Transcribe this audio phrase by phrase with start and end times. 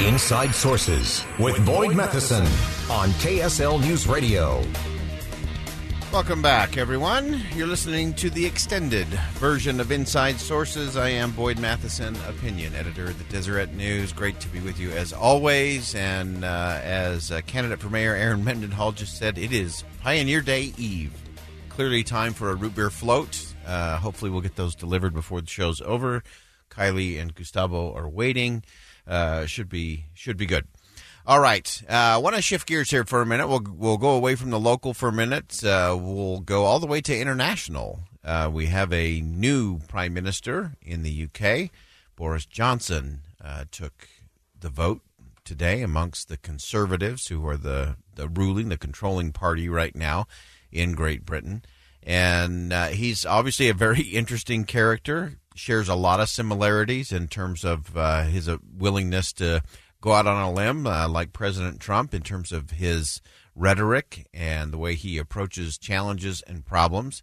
[0.00, 2.44] Inside Sources with Boyd Matheson
[2.90, 4.64] on KSL News Radio.
[6.10, 7.40] Welcome back, everyone.
[7.54, 10.96] You're listening to the extended version of Inside Sources.
[10.96, 14.12] I am Boyd Matheson, opinion editor at the Deseret News.
[14.12, 15.94] Great to be with you as always.
[15.94, 20.72] And uh, as uh, candidate for mayor Erin Mendenhall just said, it is Pioneer Day
[20.78, 21.12] Eve.
[21.68, 23.46] Clearly, time for a root beer float.
[23.66, 26.24] Uh, hopefully, we'll get those delivered before the show's over.
[26.72, 28.62] Kylie and Gustavo are waiting.
[29.06, 30.66] Uh, should be should be good.
[31.24, 33.46] All right, uh, I want to shift gears here for a minute.
[33.46, 35.62] We'll we'll go away from the local for a minute.
[35.62, 38.00] Uh, we'll go all the way to international.
[38.24, 41.70] Uh, we have a new prime minister in the UK.
[42.16, 44.08] Boris Johnson uh, took
[44.58, 45.02] the vote
[45.44, 50.26] today amongst the Conservatives, who are the the ruling, the controlling party right now
[50.70, 51.62] in Great Britain.
[52.02, 55.38] And uh, he's obviously a very interesting character.
[55.54, 59.62] Shares a lot of similarities in terms of uh, his willingness to
[60.00, 63.20] go out on a limb, uh, like President Trump, in terms of his
[63.54, 67.22] rhetoric and the way he approaches challenges and problems.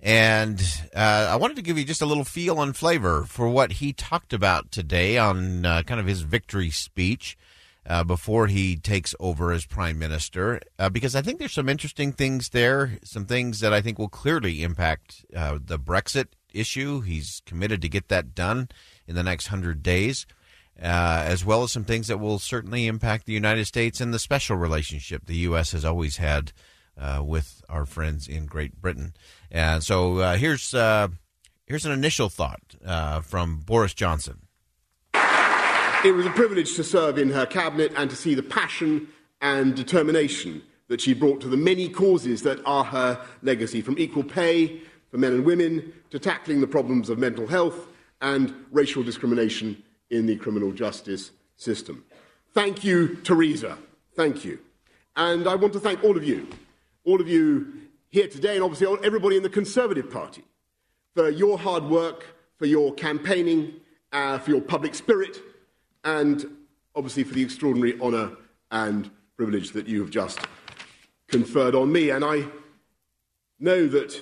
[0.00, 0.60] And
[0.94, 3.92] uh, I wanted to give you just a little feel and flavor for what he
[3.92, 7.36] talked about today on uh, kind of his victory speech
[7.84, 12.12] uh, before he takes over as prime minister, uh, because I think there's some interesting
[12.12, 16.26] things there, some things that I think will clearly impact uh, the Brexit
[16.58, 17.00] issue.
[17.00, 18.68] He's committed to get that done
[19.06, 20.26] in the next hundred days
[20.80, 24.18] uh, as well as some things that will certainly impact the United States and the
[24.18, 25.72] special relationship the U.S.
[25.72, 26.52] has always had
[26.96, 29.12] uh, with our friends in Great Britain.
[29.50, 31.08] And so uh, here's uh,
[31.66, 34.42] here's an initial thought uh, from Boris Johnson.
[36.04, 39.08] It was a privilege to serve in her cabinet and to see the passion
[39.40, 44.22] and determination that she brought to the many causes that are her legacy, from equal
[44.22, 47.88] pay for men and women to tackling the problems of mental health
[48.20, 52.04] and racial discrimination in the criminal justice system.
[52.54, 53.78] Thank you, Theresa.
[54.14, 54.58] Thank you.
[55.16, 56.48] And I want to thank all of you,
[57.04, 57.72] all of you
[58.10, 60.42] here today, and obviously everybody in the Conservative Party,
[61.14, 62.26] for your hard work,
[62.56, 63.74] for your campaigning,
[64.12, 65.38] uh, for your public spirit,
[66.04, 66.46] and
[66.94, 68.32] obviously for the extraordinary honour
[68.70, 70.40] and privilege that you have just
[71.28, 72.10] conferred on me.
[72.10, 72.46] And I
[73.60, 74.20] know that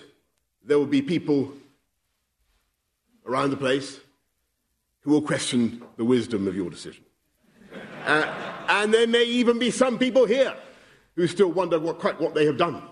[0.66, 1.52] there will be people
[3.24, 4.00] around the place
[5.00, 7.04] who will question the wisdom of your decision.
[8.04, 8.32] Uh,
[8.68, 10.54] and there may even be some people here
[11.14, 12.82] who still wonder what, quite what they have done.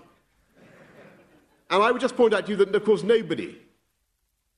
[1.70, 3.58] And I would just point out to you that, of course, nobody,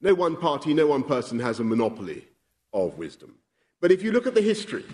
[0.01, 2.27] no one party, no one person has a monopoly
[2.73, 3.35] of wisdom.
[3.81, 4.85] But if you look at the history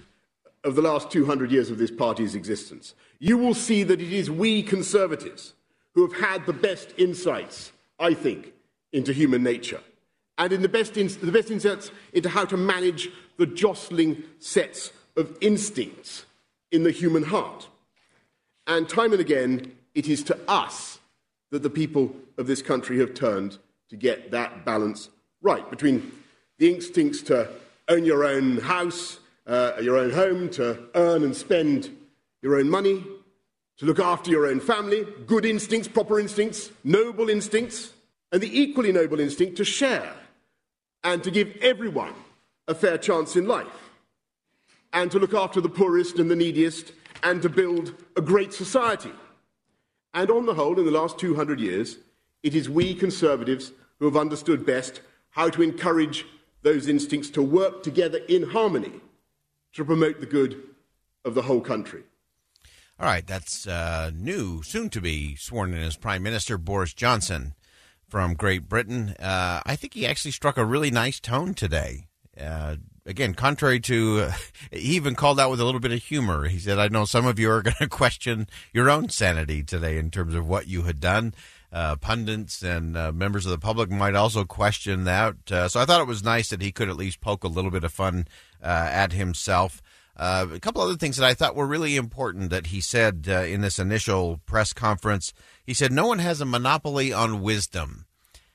[0.65, 4.31] of the last 200 years of this party's existence, you will see that it is
[4.31, 5.55] we conservatives
[5.95, 7.73] who have had the best insights,
[8.03, 8.53] I think,
[8.93, 9.81] into human nature
[10.39, 14.93] and in the best, in, the best insights into how to manage the jostling sets
[15.17, 16.25] of instincts
[16.71, 17.69] in the human heart.
[18.67, 20.99] And time and again, it is to us
[21.51, 23.59] that the people of this country have turned
[23.91, 25.11] to get that balance
[25.43, 26.11] right between
[26.59, 27.49] the instincts to
[27.89, 31.91] own your own house, uh, your own home, to earn and spend
[32.41, 33.05] your own money,
[33.79, 37.93] to look after your own family, good instincts, proper instincts, noble instincts,
[38.31, 40.13] and the equally noble instinct to share
[41.05, 42.15] and to give everyone
[42.69, 43.91] a fair chance in life,
[44.93, 49.13] and to look after the poorest and the neediest, and to build a great society.
[50.15, 51.99] And on the whole, in the last 200 years,
[52.43, 55.01] it is we conservatives who have understood best
[55.31, 56.27] how to encourage
[56.63, 58.93] those instincts to work together in harmony
[59.73, 60.63] to promote the good
[61.25, 62.03] of the whole country.
[63.03, 67.55] All right, that's uh, new, soon to be sworn in as Prime Minister Boris Johnson
[68.07, 69.17] from Great Britain.
[69.19, 72.07] Uh, I think he actually struck a really nice tone today.
[72.41, 74.31] Uh, again, contrary to,
[74.71, 76.47] he even called out with a little bit of humor.
[76.47, 79.99] He said, I know some of you are going to question your own sanity today
[79.99, 81.35] in terms of what you had done.
[81.73, 85.51] Uh, pundits and uh, members of the public might also question that.
[85.51, 87.73] Uh, so I thought it was nice that he could at least poke a little
[87.73, 88.29] bit of fun
[88.63, 89.83] uh, at himself.
[90.17, 93.43] Uh, a couple other things that I thought were really important that he said uh,
[93.43, 95.33] in this initial press conference.
[95.65, 98.07] He said, No one has a monopoly on wisdom.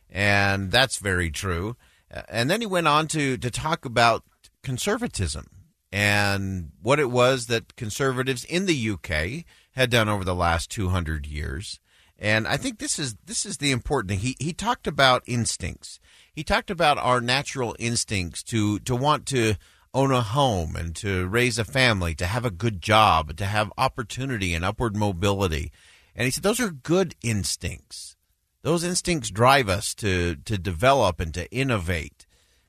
[0.10, 1.76] And that's very true.
[2.14, 4.24] Uh, and then he went on to, to talk about
[4.64, 5.48] conservatism
[5.92, 11.26] and what it was that conservatives in the UK had done over the last 200
[11.26, 11.80] years.
[12.20, 14.20] And I think this is this is the important thing.
[14.20, 16.00] He he talked about instincts.
[16.34, 19.56] He talked about our natural instincts to to want to
[19.94, 23.72] own a home and to raise a family, to have a good job, to have
[23.78, 25.72] opportunity and upward mobility.
[26.16, 28.16] And he said those are good instincts.
[28.64, 32.26] Those instincts drive us to to develop and to innovate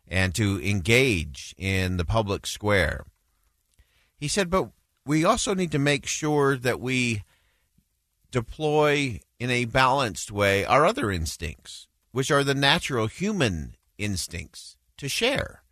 [0.06, 3.04] and to engage in the public square.
[4.18, 4.70] He said, but
[5.04, 7.22] we also need to make sure that we
[8.30, 15.08] deploy in a balanced way our other instincts, which are the natural human instincts to
[15.08, 15.62] share,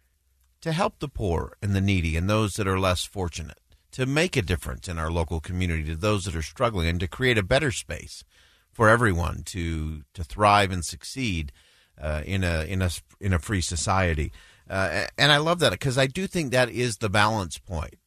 [0.61, 3.61] to help the poor and the needy and those that are less fortunate,
[3.93, 7.09] to make a difference in our local community to those that are struggling, and to
[7.09, 8.25] create a better space
[8.73, 11.53] for everyone to to thrive and succeed
[12.01, 14.33] uh, in a in a in a free society.
[14.69, 17.99] Uh, and I love that because I do think that is the balance point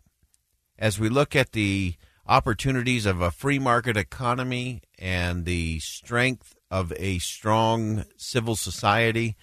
[0.77, 1.95] as we look at the
[2.27, 9.35] opportunities of a free market economy and the strength of a strong civil society.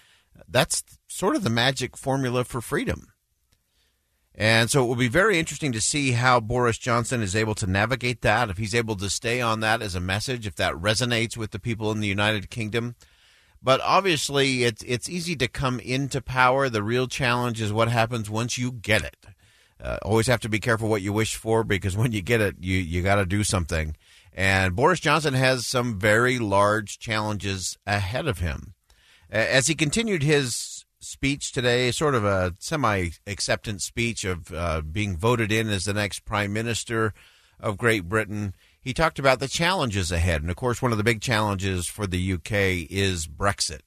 [0.48, 0.84] That's
[1.16, 3.08] sort of the magic formula for freedom.
[4.34, 7.66] And so it will be very interesting to see how Boris Johnson is able to
[7.66, 11.38] navigate that, if he's able to stay on that as a message, if that resonates
[11.38, 12.96] with the people in the United Kingdom.
[13.62, 16.68] But obviously, it's it's easy to come into power.
[16.68, 19.26] The real challenge is what happens once you get it.
[19.82, 22.56] Uh, always have to be careful what you wish for because when you get it,
[22.60, 23.96] you you got to do something.
[24.34, 28.74] And Boris Johnson has some very large challenges ahead of him.
[29.30, 30.75] As he continued his
[31.06, 35.94] speech today, sort of a semi acceptance speech of uh, being voted in as the
[35.94, 37.14] next prime minister
[37.58, 40.42] of Great Britain, he talked about the challenges ahead.
[40.42, 43.80] And of course, one of the big challenges for the UK is Brexit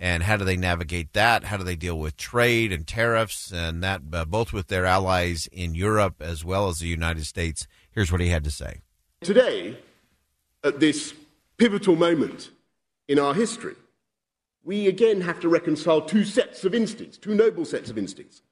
[0.00, 1.44] and how do they navigate that?
[1.44, 5.46] How do they deal with trade and tariffs and that uh, both with their allies
[5.52, 7.68] in Europe as well as the United States?
[7.92, 8.80] Here's what he had to say.
[9.20, 9.78] Today,
[10.64, 11.12] at this
[11.58, 12.50] pivotal moment
[13.08, 13.74] in our history,
[14.64, 18.42] we again have to reconcile two sets of instincts, two noble sets of instincts,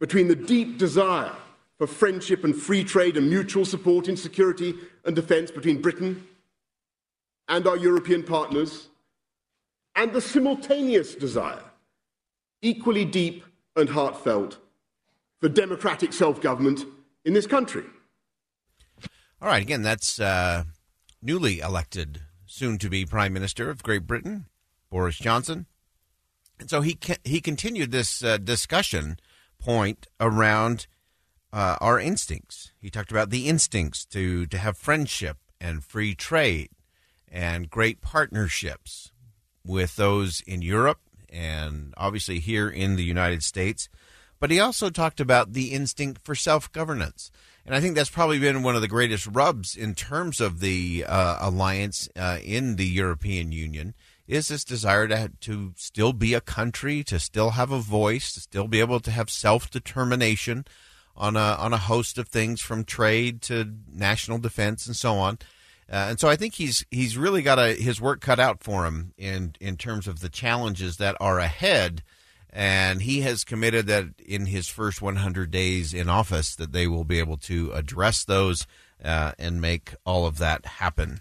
[0.00, 1.32] between the deep desire
[1.78, 4.74] for friendship and free trade and mutual support in security
[5.04, 6.26] and defence between Britain
[7.48, 8.88] and our European partners
[9.94, 11.62] and the simultaneous desire,
[12.62, 13.44] equally deep
[13.76, 14.58] and heartfelt,
[15.40, 16.84] for democratic self government
[17.24, 17.84] in this country.
[19.40, 20.64] All right, again, that's uh,
[21.20, 22.20] newly elected,
[22.52, 24.44] soon to be Prime Minister of Great Britain,
[24.90, 25.66] Boris Johnson.
[26.60, 29.18] And so he he continued this uh, discussion
[29.58, 30.86] point around
[31.52, 32.72] uh, our instincts.
[32.78, 36.70] He talked about the instincts to, to have friendship and free trade
[37.30, 39.12] and great partnerships
[39.64, 41.00] with those in Europe
[41.30, 43.88] and obviously here in the United States.
[44.42, 47.30] But he also talked about the instinct for self governance.
[47.64, 51.04] And I think that's probably been one of the greatest rubs in terms of the
[51.06, 53.94] uh, alliance uh, in the European Union
[54.26, 58.40] is this desire to, to still be a country, to still have a voice, to
[58.40, 60.64] still be able to have self determination
[61.16, 65.38] on a, on a host of things from trade to national defense and so on.
[65.88, 68.86] Uh, and so I think he's he's really got a, his work cut out for
[68.86, 72.02] him in in terms of the challenges that are ahead.
[72.52, 77.04] And he has committed that in his first 100 days in office that they will
[77.04, 78.66] be able to address those
[79.02, 81.20] uh, and make all of that happen.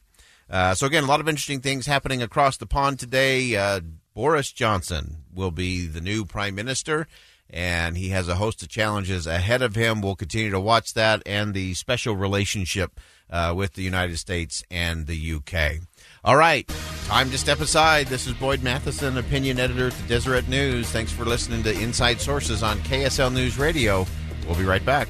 [0.50, 3.56] Uh, so again, a lot of interesting things happening across the pond today.
[3.56, 3.80] Uh,
[4.14, 7.08] Boris Johnson will be the new prime minister
[7.52, 10.02] and he has a host of challenges ahead of him.
[10.02, 15.06] We'll continue to watch that and the special relationship uh, with the United States and
[15.06, 15.82] the UK.
[16.24, 16.68] All right,
[17.08, 18.08] time to step aside.
[18.08, 20.90] This is Boyd Matheson, opinion editor at the Deseret News.
[20.90, 24.06] Thanks for listening to Inside Sources on KSL News Radio.
[24.46, 25.08] We'll be right back.